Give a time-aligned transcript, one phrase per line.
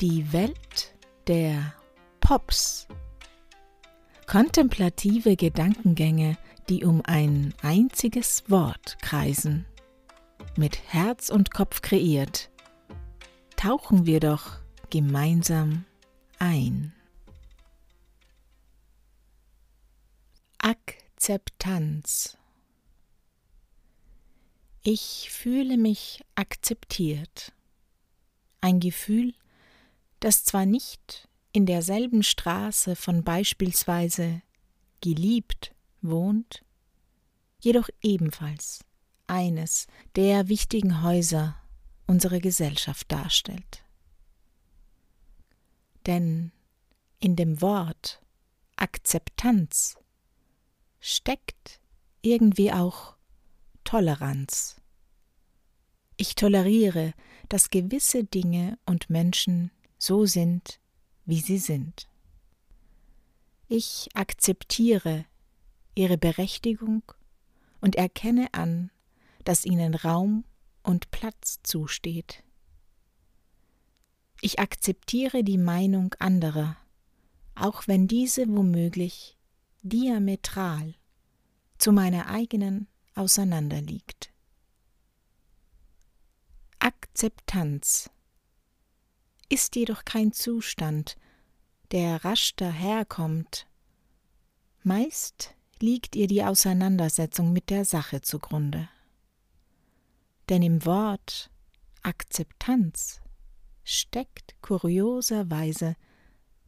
[0.00, 0.94] Die Welt
[1.26, 1.74] der
[2.20, 2.86] Pops.
[4.28, 9.66] Kontemplative Gedankengänge, die um ein einziges Wort kreisen.
[10.56, 12.48] Mit Herz und Kopf kreiert,
[13.56, 14.58] tauchen wir doch
[14.90, 15.84] gemeinsam
[16.38, 16.92] ein.
[20.58, 22.38] Akzeptanz
[24.84, 27.52] Ich fühle mich akzeptiert.
[28.60, 29.34] Ein Gefühl,
[30.20, 34.42] das zwar nicht in derselben Straße von beispielsweise
[35.00, 36.64] geliebt wohnt,
[37.60, 38.84] jedoch ebenfalls
[39.26, 39.86] eines
[40.16, 41.56] der wichtigen Häuser
[42.06, 43.84] unserer Gesellschaft darstellt.
[46.06, 46.52] Denn
[47.20, 48.22] in dem Wort
[48.76, 49.96] Akzeptanz
[51.00, 51.80] steckt
[52.22, 53.16] irgendwie auch
[53.84, 54.80] Toleranz.
[56.16, 57.12] Ich toleriere,
[57.48, 60.80] dass gewisse Dinge und Menschen so sind,
[61.26, 62.08] wie sie sind.
[63.68, 65.26] Ich akzeptiere
[65.94, 67.02] ihre Berechtigung
[67.80, 68.90] und erkenne an,
[69.44, 70.44] dass ihnen Raum
[70.82, 72.42] und Platz zusteht.
[74.40, 76.76] Ich akzeptiere die Meinung anderer,
[77.54, 79.36] auch wenn diese womöglich
[79.82, 80.94] diametral
[81.76, 84.32] zu meiner eigenen auseinanderliegt.
[86.78, 88.10] Akzeptanz
[89.48, 91.16] ist jedoch kein Zustand,
[91.90, 93.66] der rasch daherkommt.
[94.82, 98.88] Meist liegt ihr die Auseinandersetzung mit der Sache zugrunde.
[100.48, 101.50] Denn im Wort
[102.02, 103.20] Akzeptanz
[103.84, 105.96] steckt kurioserweise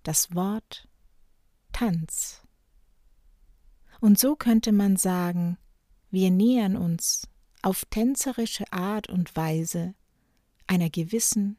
[0.03, 0.89] das Wort
[1.73, 2.43] Tanz.
[4.01, 5.59] Und so könnte man sagen,
[6.11, 7.29] wir nähern uns
[7.63, 9.95] auf tänzerische Art und Weise
[10.67, 11.59] einer gewissen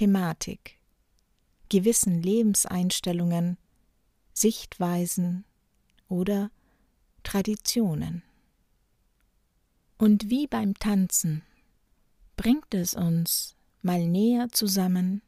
[0.00, 0.78] Thematik,
[1.68, 3.58] gewissen Lebenseinstellungen,
[4.32, 5.44] Sichtweisen
[6.08, 6.50] oder
[7.22, 8.22] Traditionen.
[9.98, 11.42] Und wie beim Tanzen
[12.38, 15.20] bringt es uns mal näher zusammen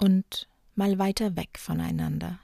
[0.00, 2.38] und mal weiter weg voneinander.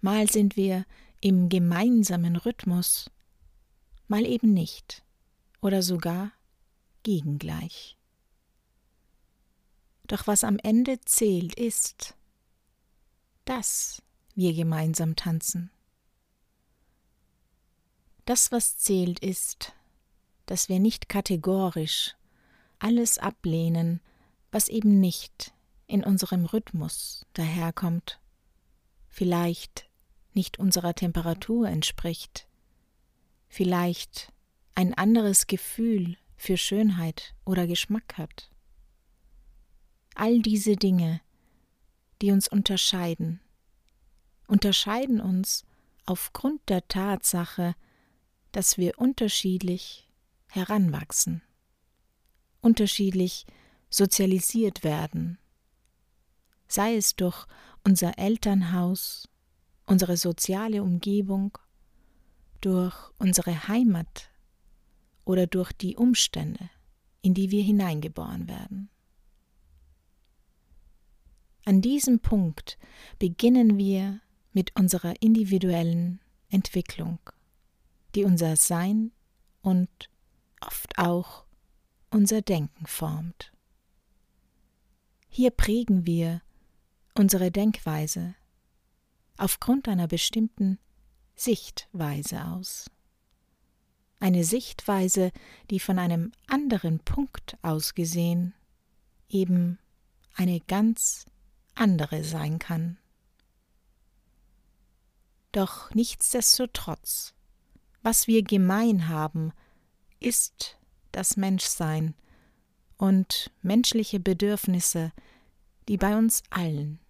[0.00, 0.84] Mal sind wir
[1.20, 3.08] im gemeinsamen Rhythmus,
[4.08, 5.04] mal eben nicht
[5.60, 6.32] oder sogar
[7.04, 7.96] gegengleich.
[10.12, 12.14] Doch was am Ende zählt, ist,
[13.46, 14.02] dass
[14.34, 15.70] wir gemeinsam tanzen.
[18.26, 19.72] Das, was zählt, ist,
[20.44, 22.14] dass wir nicht kategorisch
[22.78, 24.02] alles ablehnen,
[24.50, 25.54] was eben nicht
[25.86, 28.20] in unserem Rhythmus daherkommt,
[29.08, 29.88] vielleicht
[30.34, 32.46] nicht unserer Temperatur entspricht,
[33.48, 34.30] vielleicht
[34.74, 38.51] ein anderes Gefühl für Schönheit oder Geschmack hat.
[40.14, 41.20] All diese Dinge,
[42.20, 43.40] die uns unterscheiden,
[44.46, 45.64] unterscheiden uns
[46.04, 47.74] aufgrund der Tatsache,
[48.52, 50.08] dass wir unterschiedlich
[50.48, 51.42] heranwachsen,
[52.60, 53.46] unterschiedlich
[53.88, 55.38] sozialisiert werden,
[56.68, 57.46] sei es durch
[57.84, 59.28] unser Elternhaus,
[59.86, 61.58] unsere soziale Umgebung,
[62.60, 64.30] durch unsere Heimat
[65.24, 66.70] oder durch die Umstände,
[67.22, 68.90] in die wir hineingeboren werden.
[71.64, 72.78] An diesem Punkt
[73.18, 74.20] beginnen wir
[74.52, 77.18] mit unserer individuellen Entwicklung,
[78.14, 79.12] die unser Sein
[79.62, 80.10] und
[80.60, 81.44] oft auch
[82.10, 83.52] unser Denken formt.
[85.28, 86.42] Hier prägen wir
[87.14, 88.34] unsere Denkweise
[89.38, 90.78] aufgrund einer bestimmten
[91.34, 92.90] Sichtweise aus.
[94.20, 95.32] Eine Sichtweise,
[95.70, 98.54] die von einem anderen Punkt aus gesehen
[99.28, 99.78] eben
[100.36, 101.24] eine ganz
[101.74, 102.98] andere sein kann.
[105.52, 107.34] Doch nichtsdestotrotz,
[108.02, 109.52] was wir gemein haben,
[110.18, 110.78] ist
[111.12, 112.14] das Menschsein
[112.96, 115.12] und menschliche Bedürfnisse,
[115.88, 117.00] die bei uns allen,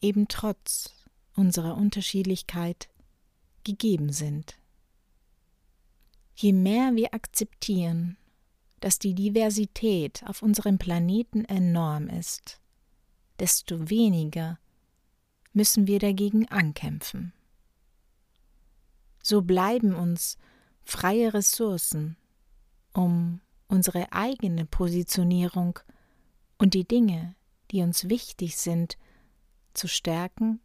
[0.00, 0.92] eben trotz
[1.36, 2.88] unserer Unterschiedlichkeit,
[3.62, 4.58] gegeben sind.
[6.34, 8.16] Je mehr wir akzeptieren,
[8.80, 12.60] dass die Diversität auf unserem Planeten enorm ist,
[13.38, 14.58] desto weniger
[15.52, 17.32] müssen wir dagegen ankämpfen.
[19.22, 20.36] So bleiben uns
[20.82, 22.16] freie Ressourcen,
[22.92, 25.78] um unsere eigene Positionierung
[26.58, 27.34] und die Dinge,
[27.70, 28.98] die uns wichtig sind,
[29.72, 30.60] zu stärken,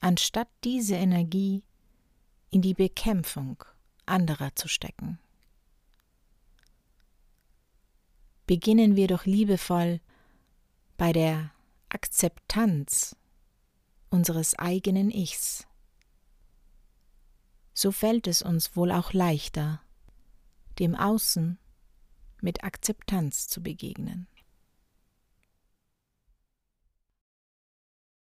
[0.00, 1.62] anstatt diese Energie
[2.50, 3.62] in die Bekämpfung
[4.06, 5.18] anderer zu stecken.
[8.46, 10.00] Beginnen wir doch liebevoll
[10.96, 11.50] bei der
[11.90, 13.16] Akzeptanz
[14.10, 15.66] unseres eigenen Ichs.
[17.74, 19.80] So fällt es uns wohl auch leichter,
[20.78, 21.58] dem Außen
[22.40, 24.26] mit Akzeptanz zu begegnen.